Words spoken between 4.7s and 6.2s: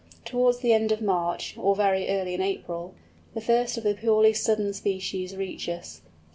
species reach us.